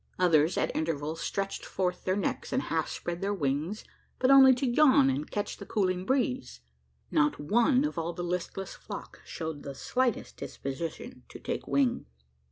Others 0.17 0.57
at 0.57 0.75
intervals 0.75 1.21
stretched 1.21 1.63
forth 1.63 2.05
their 2.05 2.15
necks, 2.15 2.51
and 2.51 2.63
half 2.63 2.89
spread 2.89 3.21
their 3.21 3.35
wings; 3.35 3.83
but 4.17 4.31
only 4.31 4.51
to 4.55 4.65
yawn 4.65 5.11
and 5.11 5.29
catch 5.29 5.57
the 5.57 5.65
cooling 5.67 6.07
breeze. 6.07 6.61
Not 7.11 7.39
one 7.39 7.85
of 7.85 7.99
all 7.99 8.11
the 8.11 8.23
listless 8.23 8.73
flock, 8.73 9.21
showed 9.23 9.61
the 9.61 9.75
slightest 9.75 10.37
disposition 10.37 11.21
to 11.29 11.37
take 11.37 11.67
wing. 11.67 12.07